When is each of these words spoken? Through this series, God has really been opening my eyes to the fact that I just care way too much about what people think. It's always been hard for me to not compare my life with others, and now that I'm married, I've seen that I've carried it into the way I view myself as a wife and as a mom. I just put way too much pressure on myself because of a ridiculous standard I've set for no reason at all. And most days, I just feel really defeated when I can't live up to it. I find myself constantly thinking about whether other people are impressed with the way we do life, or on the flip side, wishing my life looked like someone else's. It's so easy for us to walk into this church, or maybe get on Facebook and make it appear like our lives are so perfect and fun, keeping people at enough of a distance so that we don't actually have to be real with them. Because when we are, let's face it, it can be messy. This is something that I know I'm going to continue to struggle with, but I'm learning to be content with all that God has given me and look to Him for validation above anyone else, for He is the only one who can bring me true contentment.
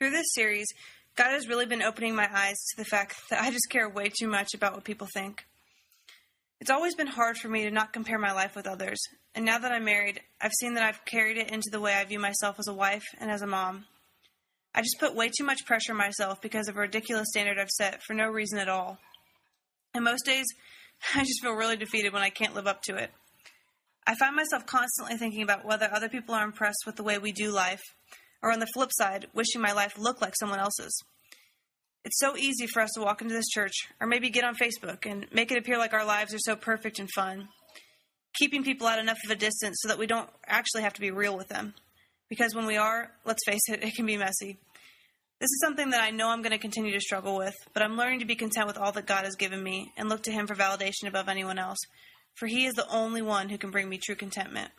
Through 0.00 0.12
this 0.12 0.32
series, 0.32 0.66
God 1.14 1.32
has 1.32 1.46
really 1.46 1.66
been 1.66 1.82
opening 1.82 2.14
my 2.14 2.26
eyes 2.32 2.56
to 2.70 2.76
the 2.78 2.86
fact 2.86 3.16
that 3.28 3.42
I 3.42 3.50
just 3.50 3.68
care 3.68 3.86
way 3.86 4.08
too 4.08 4.28
much 4.28 4.54
about 4.54 4.72
what 4.72 4.82
people 4.82 5.06
think. 5.12 5.44
It's 6.58 6.70
always 6.70 6.94
been 6.94 7.06
hard 7.06 7.36
for 7.36 7.50
me 7.50 7.64
to 7.64 7.70
not 7.70 7.92
compare 7.92 8.18
my 8.18 8.32
life 8.32 8.56
with 8.56 8.66
others, 8.66 8.98
and 9.34 9.44
now 9.44 9.58
that 9.58 9.72
I'm 9.72 9.84
married, 9.84 10.22
I've 10.40 10.54
seen 10.58 10.72
that 10.72 10.84
I've 10.84 11.04
carried 11.04 11.36
it 11.36 11.50
into 11.50 11.68
the 11.70 11.80
way 11.80 11.92
I 11.92 12.04
view 12.04 12.18
myself 12.18 12.58
as 12.58 12.66
a 12.66 12.72
wife 12.72 13.04
and 13.20 13.30
as 13.30 13.42
a 13.42 13.46
mom. 13.46 13.84
I 14.74 14.80
just 14.80 14.98
put 14.98 15.14
way 15.14 15.28
too 15.28 15.44
much 15.44 15.66
pressure 15.66 15.92
on 15.92 15.98
myself 15.98 16.40
because 16.40 16.68
of 16.68 16.78
a 16.78 16.80
ridiculous 16.80 17.28
standard 17.28 17.58
I've 17.58 17.68
set 17.68 18.02
for 18.02 18.14
no 18.14 18.30
reason 18.30 18.58
at 18.58 18.70
all. 18.70 18.96
And 19.92 20.02
most 20.02 20.24
days, 20.24 20.46
I 21.14 21.24
just 21.24 21.42
feel 21.42 21.52
really 21.52 21.76
defeated 21.76 22.14
when 22.14 22.22
I 22.22 22.30
can't 22.30 22.54
live 22.54 22.66
up 22.66 22.80
to 22.84 22.96
it. 22.96 23.10
I 24.06 24.14
find 24.14 24.34
myself 24.34 24.64
constantly 24.64 25.18
thinking 25.18 25.42
about 25.42 25.66
whether 25.66 25.92
other 25.92 26.08
people 26.08 26.34
are 26.34 26.44
impressed 26.44 26.84
with 26.86 26.96
the 26.96 27.04
way 27.04 27.18
we 27.18 27.32
do 27.32 27.50
life, 27.50 27.82
or 28.42 28.52
on 28.52 28.60
the 28.60 28.66
flip 28.74 28.90
side, 28.92 29.26
wishing 29.34 29.60
my 29.60 29.72
life 29.72 29.98
looked 29.98 30.22
like 30.22 30.34
someone 30.36 30.58
else's. 30.58 30.96
It's 32.04 32.18
so 32.18 32.36
easy 32.36 32.66
for 32.66 32.80
us 32.80 32.90
to 32.94 33.02
walk 33.02 33.20
into 33.20 33.34
this 33.34 33.48
church, 33.48 33.74
or 34.00 34.06
maybe 34.06 34.30
get 34.30 34.44
on 34.44 34.54
Facebook 34.54 35.04
and 35.04 35.26
make 35.32 35.52
it 35.52 35.58
appear 35.58 35.76
like 35.76 35.92
our 35.92 36.04
lives 36.04 36.32
are 36.32 36.38
so 36.38 36.56
perfect 36.56 36.98
and 36.98 37.10
fun, 37.14 37.48
keeping 38.38 38.64
people 38.64 38.88
at 38.88 38.98
enough 38.98 39.18
of 39.24 39.30
a 39.30 39.36
distance 39.36 39.78
so 39.80 39.88
that 39.88 39.98
we 39.98 40.06
don't 40.06 40.30
actually 40.46 40.82
have 40.82 40.94
to 40.94 41.00
be 41.00 41.10
real 41.10 41.36
with 41.36 41.48
them. 41.48 41.74
Because 42.30 42.54
when 42.54 42.64
we 42.64 42.76
are, 42.76 43.10
let's 43.26 43.44
face 43.44 43.68
it, 43.68 43.82
it 43.84 43.94
can 43.94 44.06
be 44.06 44.16
messy. 44.16 44.58
This 45.40 45.50
is 45.50 45.60
something 45.62 45.90
that 45.90 46.02
I 46.02 46.10
know 46.10 46.28
I'm 46.28 46.42
going 46.42 46.52
to 46.52 46.58
continue 46.58 46.92
to 46.92 47.00
struggle 47.00 47.36
with, 47.36 47.54
but 47.72 47.82
I'm 47.82 47.96
learning 47.96 48.20
to 48.20 48.26
be 48.26 48.34
content 48.34 48.66
with 48.66 48.76
all 48.76 48.92
that 48.92 49.06
God 49.06 49.24
has 49.24 49.36
given 49.36 49.62
me 49.62 49.90
and 49.96 50.08
look 50.08 50.22
to 50.24 50.32
Him 50.32 50.46
for 50.46 50.54
validation 50.54 51.08
above 51.08 51.28
anyone 51.28 51.58
else, 51.58 51.78
for 52.34 52.46
He 52.46 52.66
is 52.66 52.74
the 52.74 52.88
only 52.90 53.22
one 53.22 53.48
who 53.48 53.56
can 53.58 53.70
bring 53.70 53.88
me 53.88 53.98
true 53.98 54.14
contentment. 54.14 54.70